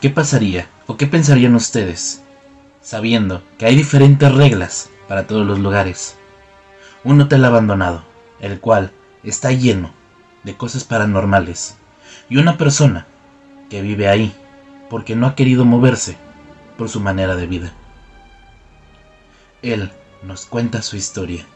[0.00, 2.22] ¿Qué pasaría o qué pensarían ustedes
[2.82, 6.16] sabiendo que hay diferentes reglas para todos los lugares?
[7.02, 8.04] Un hotel abandonado,
[8.38, 8.92] el cual
[9.24, 9.90] está lleno
[10.42, 11.76] de cosas paranormales,
[12.28, 13.06] y una persona
[13.70, 14.34] que vive ahí
[14.90, 16.18] porque no ha querido moverse
[16.76, 17.72] por su manera de vida.
[19.62, 19.90] Él
[20.22, 21.46] nos cuenta su historia.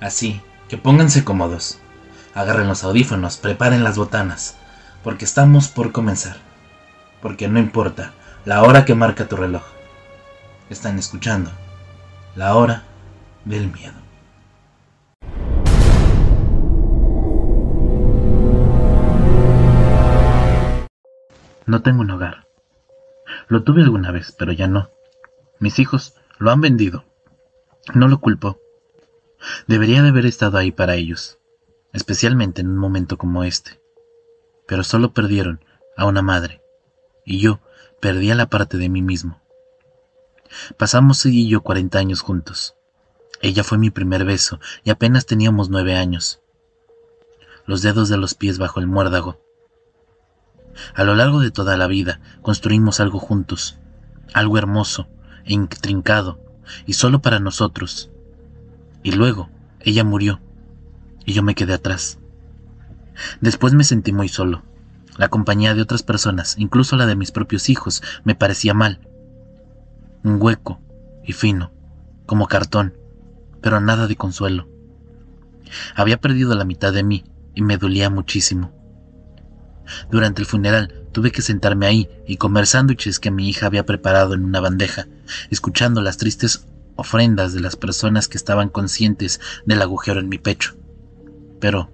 [0.00, 1.78] Así que pónganse cómodos,
[2.34, 4.56] agarren los audífonos, preparen las botanas,
[5.02, 6.53] porque estamos por comenzar.
[7.24, 8.12] Porque no importa
[8.44, 9.62] la hora que marca tu reloj.
[10.68, 11.50] Están escuchando
[12.36, 12.82] la hora
[13.46, 13.94] del miedo.
[21.64, 22.46] No tengo un hogar.
[23.48, 24.90] Lo tuve alguna vez, pero ya no.
[25.60, 27.06] Mis hijos lo han vendido.
[27.94, 28.60] No lo culpo.
[29.66, 31.38] Debería de haber estado ahí para ellos,
[31.94, 33.80] especialmente en un momento como este.
[34.68, 35.64] Pero solo perdieron
[35.96, 36.60] a una madre,
[37.24, 37.60] y yo
[38.00, 39.40] perdí a la parte de mí mismo.
[40.76, 42.74] Pasamos ella y yo 40 años juntos.
[43.40, 46.40] Ella fue mi primer beso y apenas teníamos nueve años.
[47.66, 49.40] Los dedos de los pies bajo el muérdago.
[50.94, 53.78] A lo largo de toda la vida construimos algo juntos,
[54.32, 55.08] algo hermoso
[55.44, 56.40] e intrincado,
[56.86, 58.10] y solo para nosotros.
[59.02, 60.40] Y luego ella murió,
[61.24, 62.18] y yo me quedé atrás.
[63.40, 64.62] Después me sentí muy solo.
[65.16, 69.00] La compañía de otras personas, incluso la de mis propios hijos, me parecía mal.
[70.24, 70.80] Un hueco
[71.24, 71.72] y fino,
[72.26, 72.94] como cartón,
[73.60, 74.68] pero nada de consuelo.
[75.94, 78.72] Había perdido la mitad de mí y me dolía muchísimo.
[80.10, 84.34] Durante el funeral tuve que sentarme ahí y comer sándwiches que mi hija había preparado
[84.34, 85.06] en una bandeja,
[85.50, 86.66] escuchando las tristes
[86.96, 90.74] ofrendas de las personas que estaban conscientes del agujero en mi pecho.
[91.60, 91.92] Pero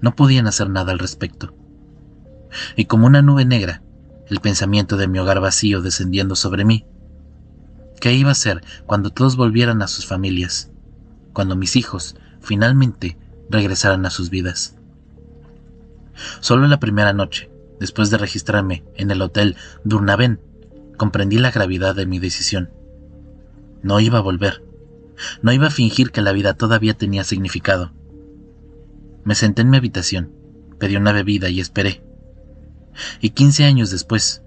[0.00, 1.54] no podían hacer nada al respecto.
[2.76, 3.82] Y como una nube negra,
[4.28, 6.86] el pensamiento de mi hogar vacío descendiendo sobre mí.
[8.00, 10.70] ¿Qué iba a ser cuando todos volvieran a sus familias?
[11.32, 13.18] Cuando mis hijos finalmente
[13.50, 14.76] regresaran a sus vidas.
[16.40, 20.40] Solo la primera noche, después de registrarme en el hotel Durnaven,
[20.96, 22.70] comprendí la gravedad de mi decisión.
[23.82, 24.62] No iba a volver.
[25.42, 27.92] No iba a fingir que la vida todavía tenía significado.
[29.24, 30.32] Me senté en mi habitación,
[30.78, 32.02] pedí una bebida y esperé.
[33.20, 34.42] Y quince años después,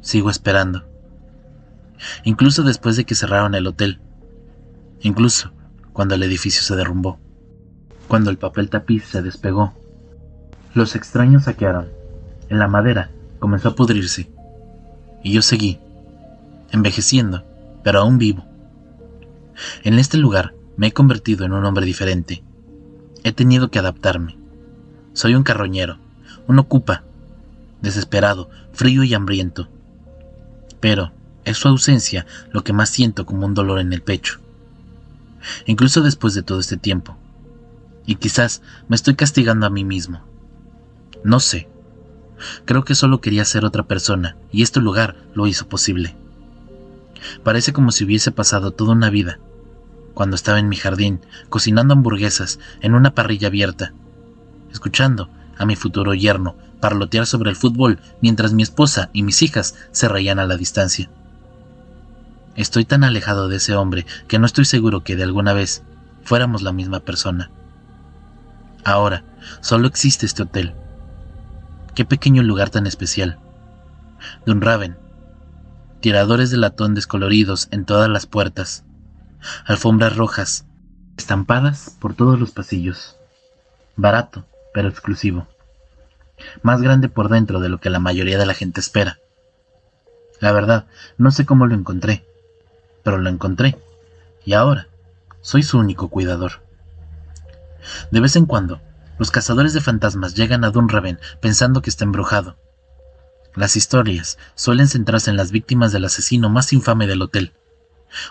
[0.00, 0.84] sigo esperando.
[2.24, 4.00] Incluso después de que cerraron el hotel.
[5.00, 5.52] Incluso
[5.92, 7.18] cuando el edificio se derrumbó.
[8.08, 9.74] Cuando el papel tapiz se despegó.
[10.74, 11.88] Los extraños saquearon.
[12.48, 14.30] En la madera comenzó a pudrirse.
[15.22, 15.78] Y yo seguí,
[16.70, 17.44] envejeciendo,
[17.82, 18.44] pero aún vivo.
[19.84, 22.42] En este lugar me he convertido en un hombre diferente.
[23.22, 24.36] He tenido que adaptarme.
[25.12, 25.98] Soy un carroñero,
[26.46, 27.04] un ocupa,
[27.84, 29.68] desesperado, frío y hambriento.
[30.80, 31.12] Pero
[31.44, 34.40] es su ausencia lo que más siento como un dolor en el pecho.
[35.66, 37.16] Incluso después de todo este tiempo.
[38.06, 40.22] Y quizás me estoy castigando a mí mismo.
[41.22, 41.68] No sé.
[42.64, 46.16] Creo que solo quería ser otra persona y este lugar lo hizo posible.
[47.42, 49.38] Parece como si hubiese pasado toda una vida,
[50.12, 53.94] cuando estaba en mi jardín, cocinando hamburguesas en una parrilla abierta,
[54.72, 59.74] escuchando a mi futuro yerno parlotear sobre el fútbol mientras mi esposa y mis hijas
[59.90, 61.08] se reían a la distancia.
[62.56, 65.82] Estoy tan alejado de ese hombre que no estoy seguro que de alguna vez
[66.24, 67.50] fuéramos la misma persona.
[68.84, 69.24] Ahora,
[69.62, 70.74] solo existe este hotel.
[71.94, 73.38] Qué pequeño lugar tan especial.
[74.44, 74.98] Dunraven,
[76.00, 78.84] tiradores de latón descoloridos en todas las puertas,
[79.64, 80.66] alfombras rojas,
[81.16, 83.16] estampadas por todos los pasillos.
[83.96, 84.44] Barato,
[84.74, 85.48] pero exclusivo.
[86.62, 89.18] Más grande por dentro de lo que la mayoría de la gente espera.
[90.40, 90.86] La verdad,
[91.16, 92.24] no sé cómo lo encontré,
[93.02, 93.76] pero lo encontré,
[94.44, 94.88] y ahora
[95.40, 96.62] soy su único cuidador.
[98.10, 98.80] De vez en cuando,
[99.18, 102.56] los cazadores de fantasmas llegan a Dunraven pensando que está embrujado,
[103.56, 107.52] las historias suelen centrarse en las víctimas del asesino más infame del hotel,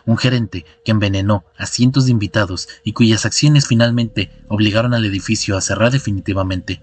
[0.05, 5.55] un gerente que envenenó a cientos de invitados y cuyas acciones finalmente obligaron al edificio
[5.55, 6.81] a cerrar definitivamente.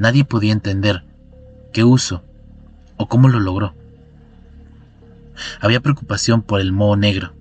[0.00, 1.04] Nadie podía entender
[1.74, 2.24] qué uso
[2.96, 3.74] o cómo lo logró.
[5.60, 7.34] Había preocupación por el moho negro,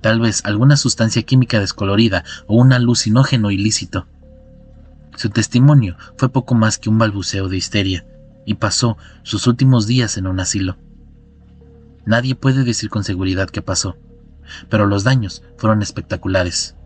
[0.00, 4.06] tal vez alguna sustancia química descolorida o un alucinógeno ilícito.
[5.16, 8.06] Su testimonio fue poco más que un balbuceo de histeria
[8.46, 10.76] y pasó sus últimos días en un asilo.
[12.06, 13.96] Nadie puede decir con seguridad qué pasó,
[14.68, 16.76] pero los daños fueron espectaculares.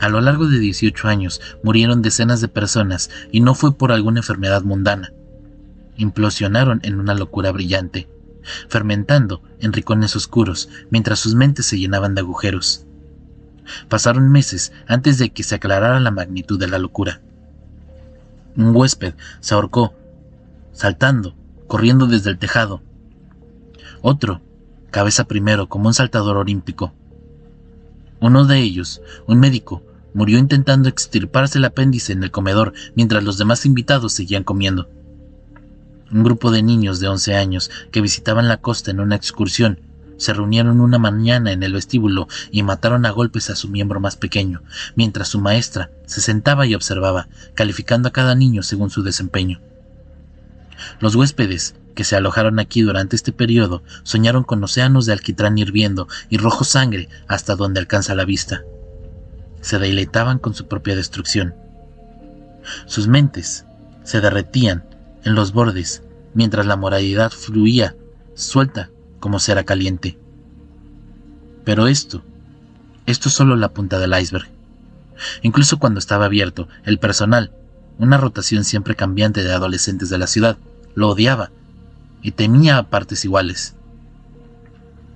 [0.00, 4.20] A lo largo de 18 años murieron decenas de personas y no fue por alguna
[4.20, 5.12] enfermedad mundana.
[5.98, 8.08] implosionaron en una locura brillante,
[8.70, 12.86] fermentando en rincones oscuros mientras sus mentes se llenaban de agujeros.
[13.90, 17.20] Pasaron meses antes de que se aclarara la magnitud de la locura.
[18.56, 19.92] Un huésped se ahorcó,
[20.72, 21.34] saltando,
[21.66, 22.80] corriendo desde el tejado.
[24.00, 24.40] Otro,
[24.90, 26.94] cabeza primero como un saltador olímpico.
[28.20, 29.82] Uno de ellos, un médico,
[30.14, 34.88] murió intentando extirparse el apéndice en el comedor mientras los demás invitados seguían comiendo.
[36.12, 39.80] Un grupo de niños de 11 años que visitaban la costa en una excursión
[40.20, 44.16] se reunieron una mañana en el vestíbulo y mataron a golpes a su miembro más
[44.16, 44.62] pequeño,
[44.94, 49.62] mientras su maestra se sentaba y observaba, calificando a cada niño según su desempeño.
[51.00, 56.06] Los huéspedes que se alojaron aquí durante este periodo soñaron con océanos de alquitrán hirviendo
[56.28, 58.62] y rojo sangre hasta donde alcanza la vista.
[59.60, 61.54] Se deleitaban con su propia destrucción.
[62.86, 63.64] Sus mentes
[64.04, 64.84] se derretían
[65.24, 66.02] en los bordes
[66.34, 67.96] mientras la moralidad fluía
[68.34, 70.18] suelta como cera caliente.
[71.64, 72.22] Pero esto,
[73.06, 74.48] esto es solo la punta del iceberg.
[75.42, 77.52] Incluso cuando estaba abierto, el personal,
[77.98, 80.56] una rotación siempre cambiante de adolescentes de la ciudad,
[80.94, 81.50] lo odiaba
[82.22, 83.74] y temía a partes iguales.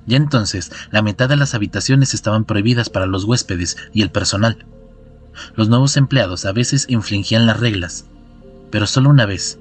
[0.07, 4.67] Ya entonces, la mitad de las habitaciones estaban prohibidas para los huéspedes y el personal.
[5.57, 8.05] Los nuevos empleados a veces infringían las reglas,
[8.71, 9.59] pero solo una vez,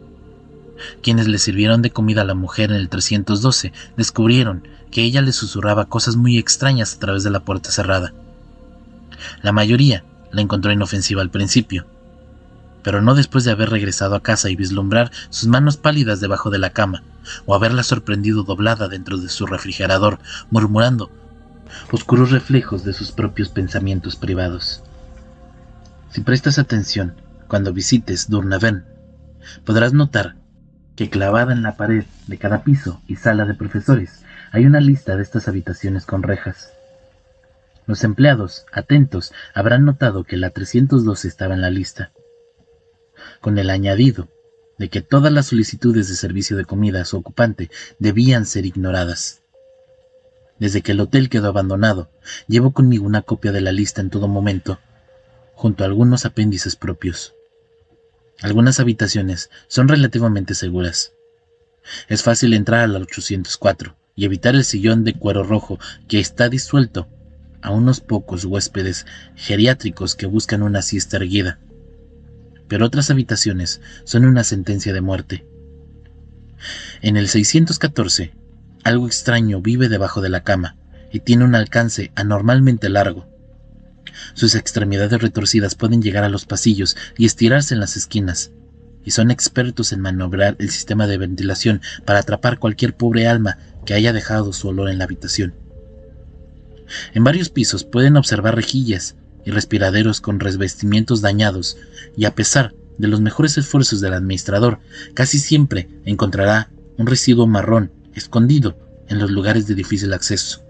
[1.01, 5.31] quienes le sirvieron de comida a la mujer en el 312 descubrieron que ella le
[5.31, 8.13] susurraba cosas muy extrañas a través de la puerta cerrada.
[9.41, 11.85] La mayoría la encontró inofensiva al principio,
[12.83, 16.59] pero no después de haber regresado a casa y vislumbrar sus manos pálidas debajo de
[16.59, 17.03] la cama,
[17.45, 20.19] o haberla sorprendido doblada dentro de su refrigerador,
[20.51, 21.09] murmurando
[21.91, 24.83] oscuros reflejos de sus propios pensamientos privados.
[26.11, 27.15] Si prestas atención
[27.47, 28.85] cuando visites Durnaven,
[29.65, 30.35] podrás notar
[30.95, 35.15] que clavada en la pared de cada piso y sala de profesores hay una lista
[35.15, 36.71] de estas habitaciones con rejas.
[37.87, 42.11] Los empleados, atentos, habrán notado que la 312 estaba en la lista,
[43.41, 44.29] con el añadido
[44.77, 47.69] de que todas las solicitudes de servicio de comida a su ocupante
[47.99, 49.41] debían ser ignoradas.
[50.59, 52.09] Desde que el hotel quedó abandonado,
[52.47, 54.79] llevo conmigo una copia de la lista en todo momento,
[55.53, 57.33] junto a algunos apéndices propios.
[58.41, 61.13] Algunas habitaciones son relativamente seguras.
[62.07, 66.49] Es fácil entrar a la 804 y evitar el sillón de cuero rojo que está
[66.49, 67.07] disuelto
[67.61, 69.05] a unos pocos huéspedes
[69.35, 71.59] geriátricos que buscan una siesta erguida.
[72.73, 75.45] Pero otras habitaciones son una sentencia de muerte.
[77.03, 78.33] En el 614,
[78.83, 80.75] algo extraño vive debajo de la cama
[81.11, 83.27] y tiene un alcance anormalmente largo.
[84.33, 88.49] Sus extremidades retorcidas pueden llegar a los pasillos y estirarse en las esquinas,
[89.05, 93.93] y son expertos en maniobrar el sistema de ventilación para atrapar cualquier pobre alma que
[93.93, 95.53] haya dejado su olor en la habitación.
[97.13, 101.77] En varios pisos pueden observar rejillas y respiraderos con revestimientos dañados,
[102.15, 104.79] y a pesar de los mejores esfuerzos del administrador,
[105.13, 110.63] casi siempre encontrará un residuo marrón escondido en los lugares de difícil acceso,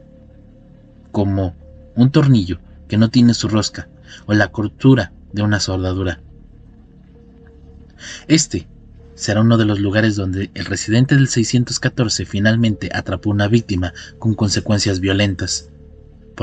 [1.11, 1.55] como
[1.95, 3.87] un tornillo que no tiene su rosca
[4.25, 6.21] o la cortura de una soldadura.
[8.27, 8.67] Este
[9.15, 14.33] será uno de los lugares donde el residente del 614 finalmente atrapó una víctima con
[14.33, 15.69] consecuencias violentas.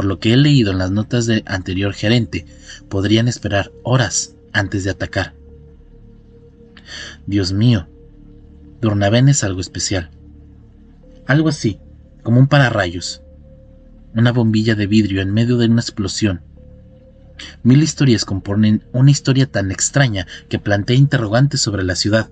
[0.01, 2.47] Por lo que he leído en las notas del anterior gerente,
[2.89, 5.35] podrían esperar horas antes de atacar.
[7.27, 7.87] Dios mío,
[8.81, 10.09] Durnaven es algo especial.
[11.27, 11.81] Algo así,
[12.23, 13.21] como un pararrayos,
[14.15, 16.41] una bombilla de vidrio en medio de una explosión.
[17.63, 22.31] Mil historias componen una historia tan extraña que plantea interrogantes sobre la ciudad.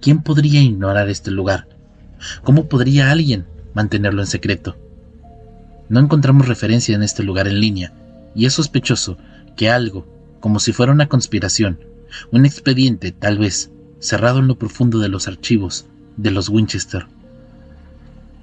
[0.00, 1.68] ¿Quién podría ignorar este lugar?
[2.42, 4.76] ¿Cómo podría alguien mantenerlo en secreto?
[5.88, 7.92] No encontramos referencia en este lugar en línea,
[8.34, 9.16] y es sospechoso
[9.56, 10.06] que algo,
[10.40, 11.78] como si fuera una conspiración,
[12.30, 17.06] un expediente, tal vez, cerrado en lo profundo de los archivos de los Winchester.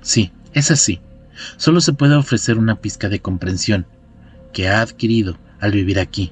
[0.02, 1.00] Sí, es así.
[1.58, 3.86] Solo se puede ofrecer una pizca de comprensión
[4.52, 6.32] que ha adquirido al vivir aquí.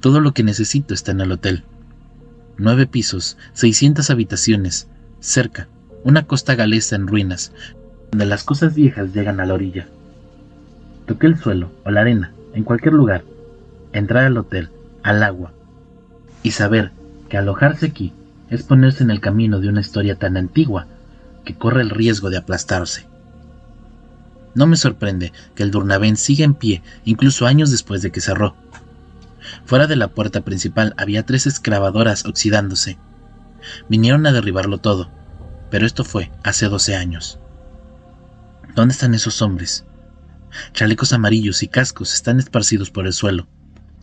[0.00, 1.64] Todo lo que necesito está en el hotel.
[2.56, 4.88] Nueve pisos, 600 habitaciones,
[5.20, 5.68] cerca,
[6.04, 7.52] una costa galesa en ruinas,
[8.10, 9.86] donde las cosas viejas llegan a la orilla.
[11.06, 13.24] Toqué el suelo o la arena, en cualquier lugar,
[13.92, 14.70] entrar al hotel,
[15.02, 15.52] al agua,
[16.42, 16.92] y saber
[17.28, 18.12] que alojarse aquí
[18.50, 20.86] es ponerse en el camino de una historia tan antigua
[21.44, 23.06] que corre el riesgo de aplastarse.
[24.54, 28.56] No me sorprende que el Durnaven siga en pie incluso años después de que cerró.
[29.64, 32.98] Fuera de la puerta principal había tres excavadoras oxidándose.
[33.88, 35.10] Vinieron a derribarlo todo,
[35.70, 37.38] pero esto fue hace 12 años.
[38.76, 39.86] ¿Dónde están esos hombres?
[40.74, 43.48] Chalecos amarillos y cascos están esparcidos por el suelo,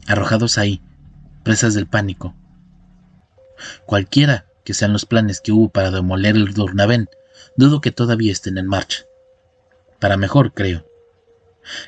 [0.08, 0.82] arrojados ahí,
[1.44, 2.36] presas del pánico.
[3.86, 7.08] Cualquiera que sean los planes que hubo para demoler el Dornavén,
[7.56, 9.06] dudo que todavía estén en marcha.
[10.00, 10.88] Para mejor, creo.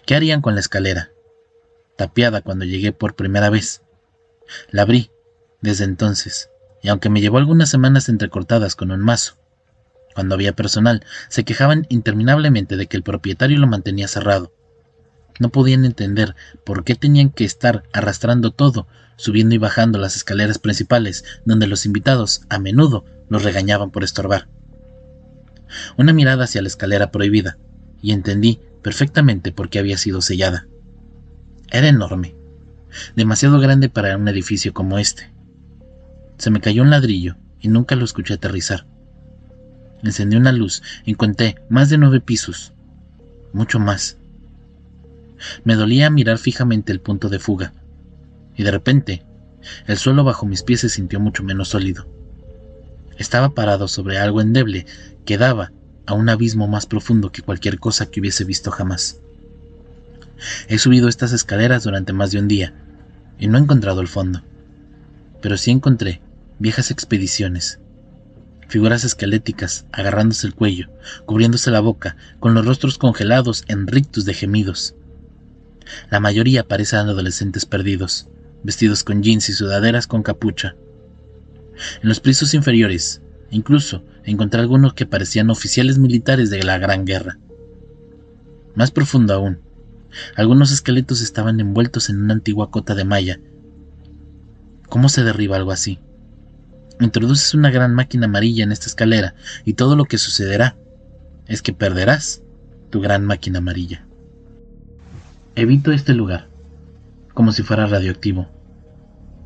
[0.06, 1.10] ¿Qué harían con la escalera?
[1.98, 3.82] Tapiada cuando llegué por primera vez.
[4.70, 5.10] La abrí,
[5.60, 6.51] desde entonces,
[6.84, 9.39] y aunque me llevó algunas semanas entrecortadas con un mazo,
[10.15, 14.53] cuando había personal, se quejaban interminablemente de que el propietario lo mantenía cerrado.
[15.39, 20.57] No podían entender por qué tenían que estar arrastrando todo, subiendo y bajando las escaleras
[20.57, 24.48] principales, donde los invitados, a menudo, los regañaban por estorbar.
[25.98, 27.57] Una mirada hacia la escalera prohibida,
[28.01, 30.65] y entendí perfectamente por qué había sido sellada.
[31.72, 32.36] Era enorme,
[33.17, 35.29] demasiado grande para un edificio como este.
[36.38, 38.86] Se me cayó un ladrillo y nunca lo escuché aterrizar.
[40.05, 42.74] Encendí una luz y conté más de nueve pisos,
[43.53, 44.17] mucho más.
[45.63, 47.74] Me dolía mirar fijamente el punto de fuga,
[48.55, 49.24] y de repente
[49.88, 52.07] el suelo bajo mis pies se sintió mucho menos sólido.
[53.17, 54.85] Estaba parado sobre algo endeble
[55.25, 55.71] que daba
[56.05, 59.19] a un abismo más profundo que cualquier cosa que hubiese visto jamás.
[60.67, 62.75] He subido estas escaleras durante más de un día
[63.39, 64.43] y no he encontrado el fondo,
[65.41, 66.21] pero sí encontré
[66.59, 67.79] viejas expediciones,
[68.67, 70.89] figuras esqueléticas agarrándose el cuello,
[71.25, 74.95] cubriéndose la boca, con los rostros congelados en rictus de gemidos.
[76.10, 78.27] La mayoría parecen adolescentes perdidos,
[78.63, 80.75] vestidos con jeans y sudaderas con capucha.
[82.01, 87.38] En los pisos inferiores, incluso encontré algunos que parecían oficiales militares de la Gran Guerra.
[88.74, 89.60] Más profundo aún,
[90.36, 93.39] algunos esqueletos estaban envueltos en una antigua cota de malla.
[94.89, 96.00] ¿Cómo se derriba algo así?
[96.99, 99.35] Introduces una gran máquina amarilla en esta escalera
[99.65, 100.77] y todo lo que sucederá
[101.47, 102.41] es que perderás
[102.89, 104.05] tu gran máquina amarilla.
[105.55, 106.47] Evito este lugar,
[107.33, 108.49] como si fuera radioactivo.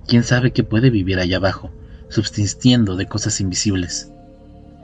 [0.07, 1.71] ¿Quién sabe qué puede vivir allá abajo,
[2.09, 4.11] subsistiendo de cosas invisibles?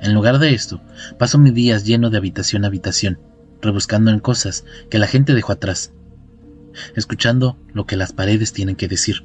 [0.01, 0.81] En lugar de esto,
[1.17, 3.19] paso mis días lleno de habitación a habitación,
[3.61, 5.93] rebuscando en cosas que la gente dejó atrás,
[6.95, 9.23] escuchando lo que las paredes tienen que decir.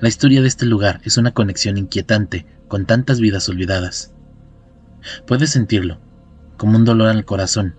[0.00, 4.12] La historia de este lugar es una conexión inquietante con tantas vidas olvidadas.
[5.26, 5.98] Puedes sentirlo,
[6.56, 7.74] como un dolor al corazón,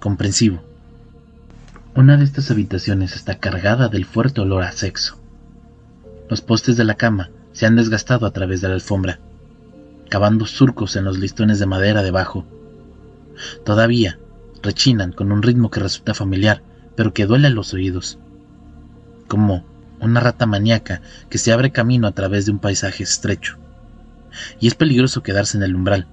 [0.00, 0.62] comprensivo.
[1.94, 5.20] Una de estas habitaciones está cargada del fuerte olor a sexo.
[6.28, 9.18] Los postes de la cama se han desgastado a través de la alfombra,
[10.08, 12.46] cavando surcos en los listones de madera debajo.
[13.64, 14.18] Todavía
[14.62, 16.62] rechinan con un ritmo que resulta familiar,
[16.94, 18.18] pero que duele a los oídos.
[19.26, 19.64] Como
[20.00, 23.58] una rata maníaca que se abre camino a través de un paisaje estrecho.
[24.58, 26.06] Y es peligroso quedarse en el umbral,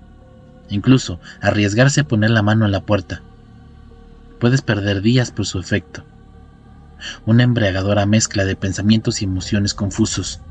[0.70, 3.22] incluso arriesgarse a poner la mano en la puerta.
[4.40, 6.04] Puedes perder días por su efecto.
[7.26, 10.42] Una embriagadora mezcla de pensamientos y emociones confusos,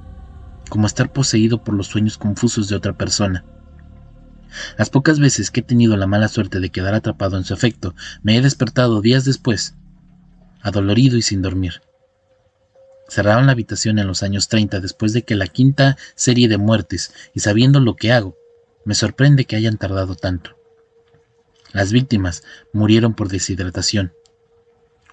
[0.69, 3.45] como estar poseído por los sueños confusos de otra persona.
[4.79, 7.95] Las pocas veces que he tenido la mala suerte de quedar atrapado en su efecto,
[8.23, 9.75] me he despertado días después,
[10.63, 11.83] adolorido y sin dormir.
[13.09, 17.13] Cerraron la habitación en los años 30 después de que la quinta serie de muertes
[17.35, 18.37] y sabiendo lo que hago,
[18.85, 20.57] me sorprende que hayan tardado tanto.
[21.73, 24.13] Las víctimas murieron por deshidratación,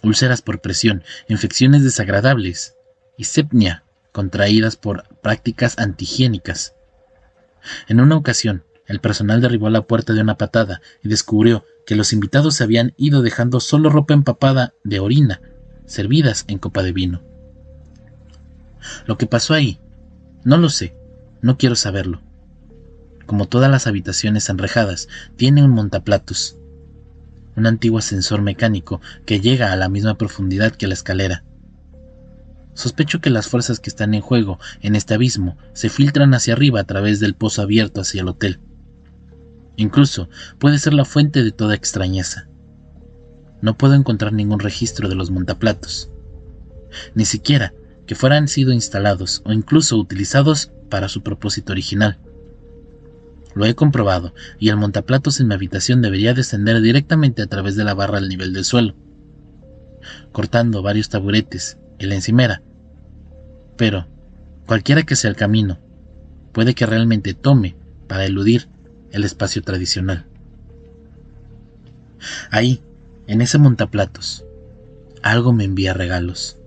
[0.02, 2.76] úlceras por presión, infecciones desagradables
[3.18, 6.76] y sepnia contraídas por prácticas antihigiénicas.
[7.88, 12.14] En una ocasión, el personal derribó la puerta de una patada y descubrió que los
[12.14, 15.42] invitados se habían ido dejando solo ropa empapada de orina,
[15.86, 17.33] servidas en copa de vino.
[19.06, 19.80] Lo que pasó ahí,
[20.44, 20.96] no lo sé,
[21.42, 22.22] no quiero saberlo.
[23.25, 26.58] Como todas las habitaciones enrejadas, tiene un montaplatos,
[27.56, 31.44] un antiguo ascensor mecánico que llega a la misma profundidad que la escalera.
[32.74, 36.80] Sospecho que las fuerzas que están en juego en este abismo se filtran hacia arriba
[36.80, 38.60] a través del pozo abierto hacia el hotel.
[39.75, 42.48] Incluso puede ser la fuente de toda extrañeza.
[43.62, 46.10] No puedo encontrar ningún registro de los montaplatos.
[47.16, 47.74] Ni siquiera
[48.05, 52.17] que fueran sido instalados o incluso utilizados para su propósito original.
[53.55, 57.83] Lo he comprobado, y el montaplatos en mi habitación debería descender directamente a través de
[57.83, 58.95] la barra al nivel del suelo,
[60.31, 62.62] cortando varios taburetes y la encimera.
[63.77, 64.07] Pero,
[64.65, 65.79] cualquiera que sea el camino,
[66.51, 67.75] puede que realmente tome
[68.07, 68.67] para eludir
[69.12, 70.25] el espacio tradicional.
[72.50, 72.81] Ahí,
[73.27, 74.45] en ese montaplatos,
[75.22, 76.57] algo me envía regalos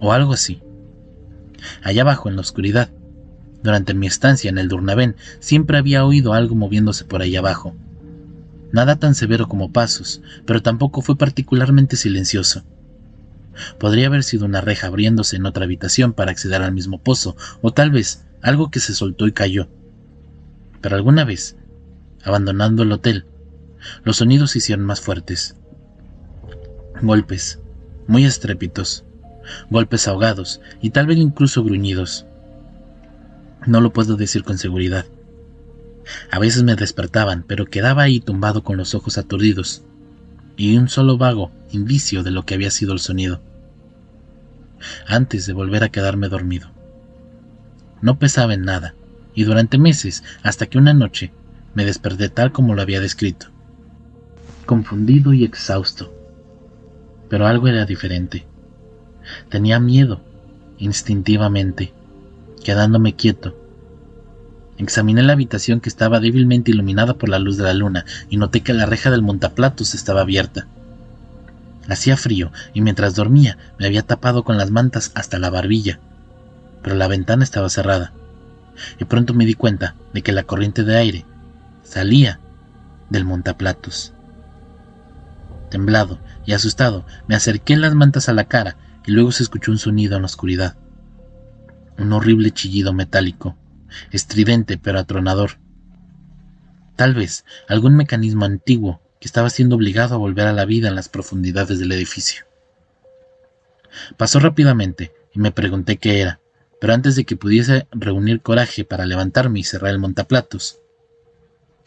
[0.00, 0.62] o algo así.
[1.82, 2.90] Allá abajo, en la oscuridad,
[3.66, 7.74] Durante mi estancia en el Durnavén siempre había oído algo moviéndose por ahí abajo.
[8.70, 12.62] Nada tan severo como pasos, pero tampoco fue particularmente silencioso.
[13.80, 17.72] Podría haber sido una reja abriéndose en otra habitación para acceder al mismo pozo, o
[17.72, 19.68] tal vez algo que se soltó y cayó.
[20.80, 21.56] Pero alguna vez,
[22.22, 23.24] abandonando el hotel,
[24.04, 25.56] los sonidos se hicieron más fuertes.
[27.02, 27.58] Golpes,
[28.06, 29.04] muy estrépitos,
[29.70, 32.26] golpes ahogados y tal vez incluso gruñidos.
[33.66, 35.06] No lo puedo decir con seguridad.
[36.30, 39.82] A veces me despertaban, pero quedaba ahí tumbado con los ojos aturdidos,
[40.56, 43.40] y un solo vago indicio de lo que había sido el sonido,
[45.06, 46.70] antes de volver a quedarme dormido.
[48.02, 48.94] No pesaba en nada,
[49.34, 51.32] y durante meses, hasta que una noche,
[51.74, 53.48] me desperté tal como lo había descrito,
[54.64, 56.12] confundido y exhausto.
[57.28, 58.46] Pero algo era diferente.
[59.48, 60.20] Tenía miedo,
[60.78, 61.92] instintivamente,
[62.64, 63.56] quedándome quieto.
[64.78, 68.60] Examiné la habitación que estaba débilmente iluminada por la luz de la luna y noté
[68.60, 70.66] que la reja del montaplatos estaba abierta.
[71.88, 76.00] Hacía frío y mientras dormía me había tapado con las mantas hasta la barbilla,
[76.82, 78.12] pero la ventana estaba cerrada.
[78.98, 81.24] Y pronto me di cuenta de que la corriente de aire
[81.82, 82.40] salía
[83.08, 84.12] del montaplatos.
[85.70, 89.78] Temblado y asustado, me acerqué las mantas a la cara y luego se escuchó un
[89.78, 90.76] sonido en la oscuridad.
[91.96, 93.56] Un horrible chillido metálico,
[94.10, 95.58] estridente pero atronador.
[96.96, 100.94] Tal vez algún mecanismo antiguo que estaba siendo obligado a volver a la vida en
[100.94, 102.44] las profundidades del edificio.
[104.16, 106.40] Pasó rápidamente y me pregunté qué era,
[106.80, 110.80] pero antes de que pudiese reunir coraje para levantarme y cerrar el montaplatos,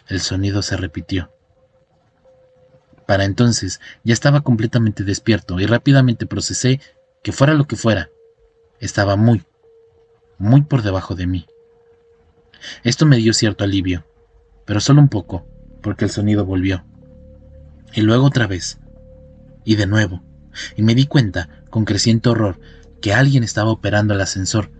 [0.07, 1.31] el sonido se repitió.
[3.05, 6.79] Para entonces ya estaba completamente despierto y rápidamente procesé
[7.23, 8.09] que fuera lo que fuera,
[8.79, 9.43] estaba muy,
[10.37, 11.45] muy por debajo de mí.
[12.83, 14.05] Esto me dio cierto alivio,
[14.65, 15.45] pero solo un poco,
[15.81, 16.83] porque el sonido volvió.
[17.93, 18.79] Y luego otra vez.
[19.65, 20.23] Y de nuevo.
[20.75, 22.59] Y me di cuenta, con creciente horror,
[23.01, 24.71] que alguien estaba operando el ascensor,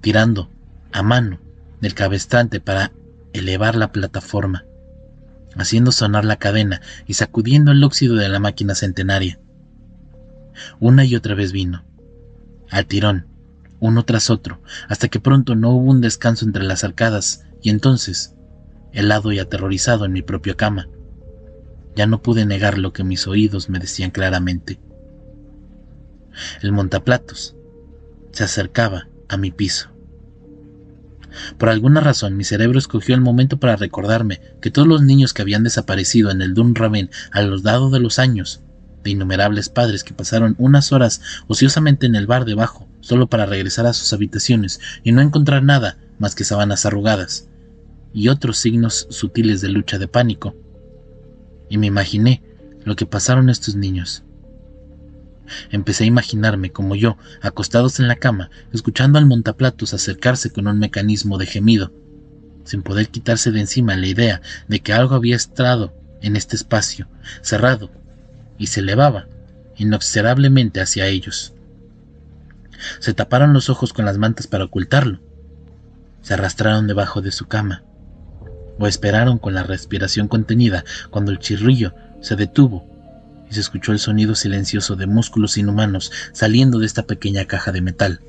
[0.00, 0.50] tirando,
[0.92, 1.40] a mano,
[1.80, 2.92] del cabestrante para
[3.32, 4.64] elevar la plataforma,
[5.56, 9.38] haciendo sonar la cadena y sacudiendo el óxido de la máquina centenaria.
[10.80, 11.84] Una y otra vez vino,
[12.70, 13.26] al tirón,
[13.80, 18.34] uno tras otro, hasta que pronto no hubo un descanso entre las arcadas, y entonces,
[18.92, 20.88] helado y aterrorizado en mi propia cama,
[21.96, 24.80] ya no pude negar lo que mis oídos me decían claramente.
[26.62, 27.56] El montaplatos
[28.32, 29.90] se acercaba a mi piso.
[31.58, 35.42] Por alguna razón mi cerebro escogió el momento para recordarme que todos los niños que
[35.42, 38.62] habían desaparecido en el Dunraven a los dados de los años,
[39.04, 43.86] de innumerables padres que pasaron unas horas ociosamente en el bar debajo solo para regresar
[43.86, 47.48] a sus habitaciones y no encontrar nada más que sábanas arrugadas
[48.14, 50.56] y otros signos sutiles de lucha de pánico,
[51.68, 52.42] y me imaginé
[52.84, 54.22] lo que pasaron estos niños.
[55.70, 60.78] Empecé a imaginarme como yo, acostados en la cama, escuchando al montaplatos acercarse con un
[60.78, 61.92] mecanismo de gemido,
[62.64, 67.08] sin poder quitarse de encima la idea de que algo había estado en este espacio,
[67.42, 67.90] cerrado,
[68.58, 69.26] y se elevaba
[69.76, 71.52] inobservablemente hacia ellos.
[73.00, 75.20] Se taparon los ojos con las mantas para ocultarlo.
[76.22, 77.82] Se arrastraron debajo de su cama
[78.78, 82.86] o esperaron con la respiración contenida cuando el chirrillo se detuvo
[83.50, 87.82] y se escuchó el sonido silencioso de músculos inhumanos saliendo de esta pequeña caja de
[87.82, 88.20] metal.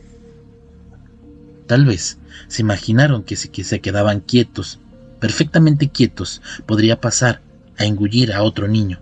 [1.67, 4.79] Tal vez se imaginaron que si se quedaban quietos,
[5.19, 7.41] perfectamente quietos, podría pasar
[7.77, 8.99] a engullir a otro niño.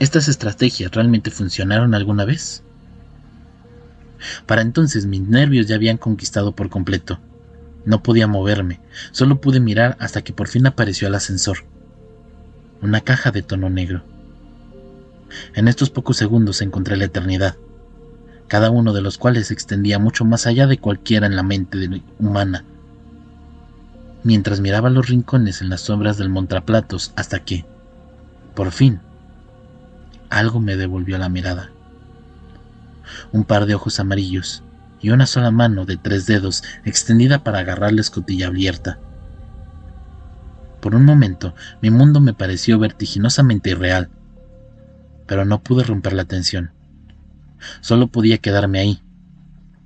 [0.00, 2.62] ¿Estas estrategias realmente funcionaron alguna vez?
[4.46, 7.20] Para entonces mis nervios ya habían conquistado por completo.
[7.84, 8.80] No podía moverme,
[9.12, 11.58] solo pude mirar hasta que por fin apareció el ascensor.
[12.82, 14.02] Una caja de tono negro.
[15.54, 17.56] En estos pocos segundos encontré la eternidad,
[18.48, 22.02] cada uno de los cuales se extendía mucho más allá de cualquiera en la mente
[22.18, 22.64] humana.
[24.22, 27.64] Mientras miraba los rincones en las sombras del montaplatos hasta que,
[28.54, 29.00] por fin,
[30.30, 31.70] algo me devolvió la mirada.
[33.32, 34.62] Un par de ojos amarillos,
[35.00, 38.98] y una sola mano de tres dedos extendida para agarrar la escotilla abierta.
[40.80, 44.08] Por un momento mi mundo me pareció vertiginosamente irreal,
[45.26, 46.72] pero no pude romper la tensión.
[47.82, 49.02] Solo podía quedarme ahí,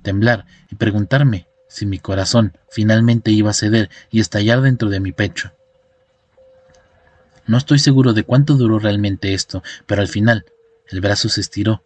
[0.03, 5.11] temblar y preguntarme si mi corazón finalmente iba a ceder y estallar dentro de mi
[5.11, 5.51] pecho.
[7.49, 10.45] No estoy seguro de cuánto duró realmente esto, pero al final
[10.87, 11.83] el brazo se estiró,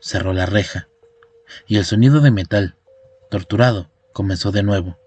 [0.00, 0.86] cerró la reja
[1.66, 2.74] y el sonido de metal,
[3.30, 4.98] torturado, comenzó de nuevo,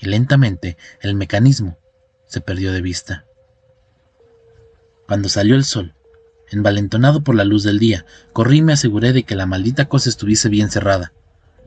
[0.00, 1.78] y lentamente el mecanismo
[2.26, 3.24] se perdió de vista.
[5.08, 5.94] Cuando salió el sol,
[6.48, 10.08] envalentonado por la luz del día, corrí y me aseguré de que la maldita cosa
[10.08, 11.12] estuviese bien cerrada,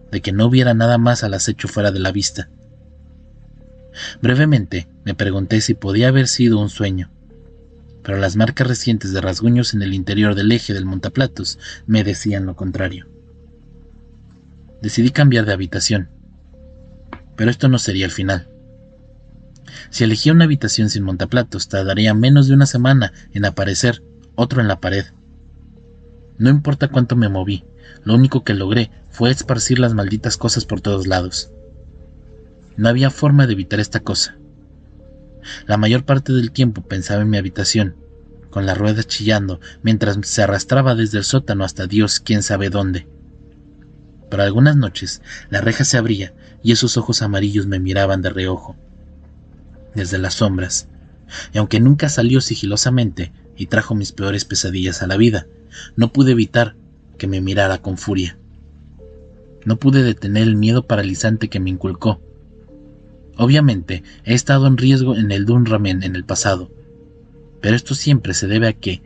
[0.10, 2.50] de que no hubiera nada más al acecho fuera de la vista.
[4.22, 7.10] Brevemente me pregunté si podía haber sido un sueño,
[8.04, 12.46] pero las marcas recientes de rasguños en el interior del eje del montaplatos me decían
[12.46, 13.08] lo contrario.
[14.82, 16.10] Decidí cambiar de habitación,
[17.36, 18.50] pero esto no sería el final.
[19.90, 24.04] Si elegía una habitación sin montaplatos, tardaría menos de una semana en aparecer
[24.36, 25.06] otro en la pared.
[26.38, 27.64] No importa cuánto me moví,
[28.04, 31.53] lo único que logré fue esparcir las malditas cosas por todos lados.
[32.78, 34.38] No había forma de evitar esta cosa.
[35.68, 37.96] La mayor parte del tiempo pensaba en mi habitación,
[38.50, 43.08] con las ruedas chillando, mientras se arrastraba desde el sótano hasta Dios quién sabe dónde.
[44.30, 46.34] Pero algunas noches la reja se abría
[46.64, 48.76] y esos ojos amarillos me miraban de reojo,
[49.96, 50.88] desde las sombras,
[51.54, 55.48] y aunque nunca salió sigilosamente y trajo mis peores pesadillas a la vida,
[55.96, 56.76] no pude evitar
[57.18, 58.38] que me mirara con furia.
[59.66, 62.22] No pude detener el miedo paralizante que me inculcó.
[63.38, 66.72] Obviamente, he estado en riesgo en el Dunramen en el pasado,
[67.62, 69.02] pero esto siempre se debe a que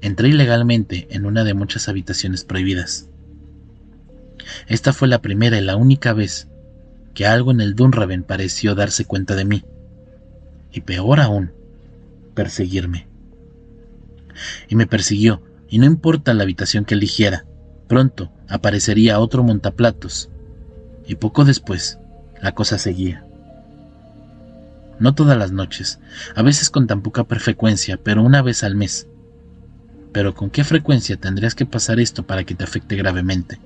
[0.00, 3.08] entré ilegalmente en una de muchas habitaciones prohibidas.
[4.68, 6.48] Esta fue la primera y la única vez
[7.14, 9.64] que algo en el Dunraven pareció darse cuenta de mí,
[10.72, 11.52] y peor aún,
[12.34, 13.06] perseguirme.
[14.68, 17.46] Y me persiguió y no importa la habitación que eligiera,
[17.88, 20.28] pronto aparecería otro montaplatos,
[21.06, 21.98] y poco después
[22.40, 23.25] la cosa seguía.
[24.98, 25.98] No todas las noches,
[26.34, 29.06] a veces con tan poca frecuencia, pero una vez al mes.
[30.12, 33.58] Pero ¿con qué frecuencia tendrías que pasar esto para que te afecte gravemente?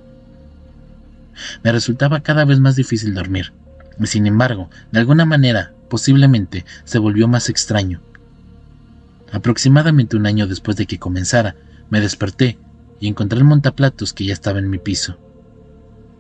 [1.63, 3.53] Me resultaba cada vez más difícil dormir,
[3.99, 8.01] y sin embargo, de alguna manera, posiblemente, se volvió más extraño.
[9.33, 11.55] Aproximadamente un año después de que comenzara,
[11.91, 12.59] me desperté
[12.99, 15.19] y encontré el montaplatos que ya estaba en mi piso,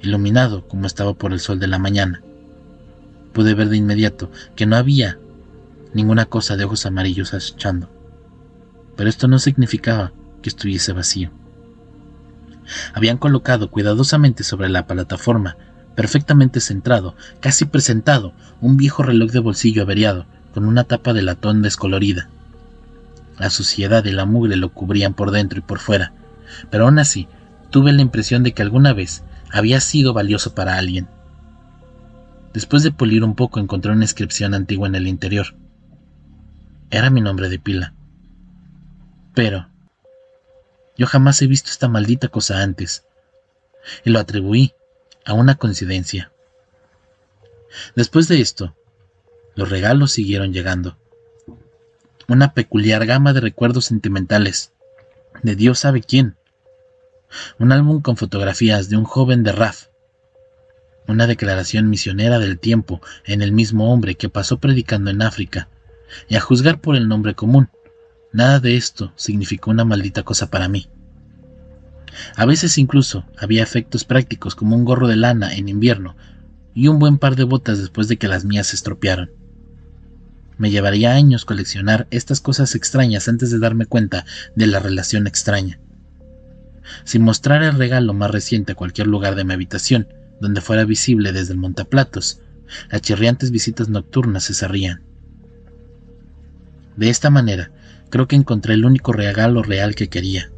[0.01, 2.23] iluminado como estaba por el sol de la mañana.
[3.33, 5.19] Pude ver de inmediato que no había
[5.95, 7.89] ninguna cosa de ojos amarillos acechando,
[8.97, 10.13] pero esto no significaba
[10.43, 11.31] que estuviese vacío.
[12.95, 15.57] Habían colocado cuidadosamente sobre la plataforma,
[15.97, 21.63] perfectamente centrado, casi presentado, un viejo reloj de bolsillo averiado, con una tapa de latón
[21.63, 22.29] descolorida.
[23.39, 26.13] La suciedad y la mugre lo cubrían por dentro y por fuera,
[26.71, 27.29] pero aún así
[27.71, 31.09] tuve la impresión de que alguna vez había sido valioso para alguien.
[32.53, 35.55] Después de pulir un poco encontré una inscripción antigua en el interior.
[36.91, 37.95] Era mi nombre de pila.
[39.35, 39.69] Pero
[40.97, 43.05] yo jamás he visto esta maldita cosa antes,
[44.05, 44.75] y lo atribuí
[45.25, 46.33] a una coincidencia.
[47.95, 48.75] Después de esto,
[49.55, 50.97] los regalos siguieron llegando
[52.31, 54.73] una peculiar gama de recuerdos sentimentales,
[55.43, 56.37] de Dios sabe quién,
[57.59, 59.87] un álbum con fotografías de un joven de Raf,
[61.11, 65.69] una declaración misionera del tiempo en el mismo hombre que pasó predicando en África,
[66.29, 67.69] y a juzgar por el nombre común,
[68.33, 70.89] nada de esto significó una maldita cosa para mí.
[72.37, 76.17] A veces incluso había efectos prácticos como un gorro de lana en invierno
[76.75, 79.31] y un buen par de botas después de que las mías se estropearon.
[80.59, 85.81] Me llevaría años coleccionar estas cosas extrañas antes de darme cuenta de la relación extraña.
[87.05, 90.09] Si mostrara el regalo más reciente a cualquier lugar de mi habitación,
[90.41, 92.41] donde fuera visible desde el montaplatos,
[92.91, 95.03] las chirriantes visitas nocturnas se cerrían.
[96.97, 97.71] De esta manera,
[98.11, 100.51] creo que encontré el único regalo real que quería,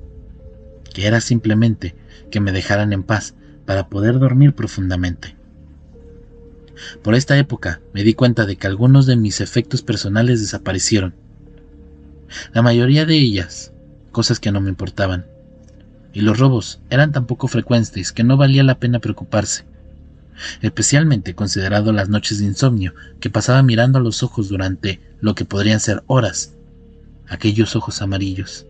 [0.93, 1.95] que era simplemente
[2.31, 3.35] que me dejaran en paz
[3.67, 5.37] para poder dormir profundamente.
[7.03, 11.15] Por esta época me di cuenta de que algunos de mis efectos personales desaparecieron.
[12.53, 13.73] La mayoría de ellas,
[14.11, 15.27] cosas que no me importaban.
[16.13, 19.65] Y los robos eran tan poco frecuentes que no valía la pena preocuparse.
[20.61, 25.45] Especialmente considerado las noches de insomnio que pasaba mirando a los ojos durante lo que
[25.45, 26.55] podrían ser horas.
[27.29, 28.67] Aquellos ojos amarillos.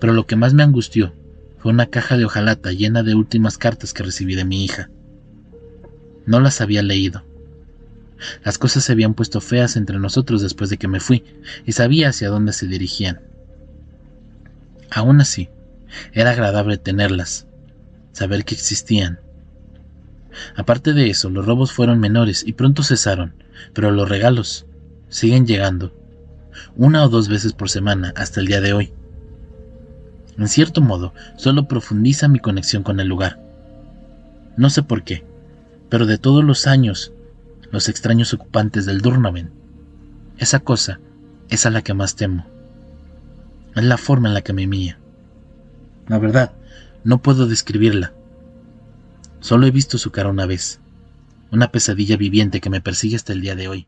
[0.00, 1.12] Pero lo que más me angustió
[1.58, 4.90] fue una caja de hojalata llena de últimas cartas que recibí de mi hija.
[6.26, 7.24] No las había leído.
[8.44, 11.24] Las cosas se habían puesto feas entre nosotros después de que me fui,
[11.66, 13.20] y sabía hacia dónde se dirigían.
[14.90, 15.48] Aún así,
[16.12, 17.46] era agradable tenerlas,
[18.12, 19.20] saber que existían.
[20.56, 23.34] Aparte de eso, los robos fueron menores y pronto cesaron,
[23.72, 24.66] pero los regalos
[25.08, 25.94] siguen llegando,
[26.76, 28.92] una o dos veces por semana hasta el día de hoy.
[30.36, 33.40] En cierto modo, solo profundiza mi conexión con el lugar.
[34.56, 35.24] No sé por qué,
[35.88, 37.12] Pero de todos los años,
[37.70, 39.50] los extraños ocupantes del Durnaven,
[40.36, 41.00] esa cosa
[41.48, 42.46] es a la que más temo.
[43.74, 44.98] Es la forma en la que me mía.
[46.08, 46.52] La verdad,
[47.04, 48.12] no puedo describirla.
[49.40, 50.80] Solo he visto su cara una vez,
[51.50, 53.86] una pesadilla viviente que me persigue hasta el día de hoy.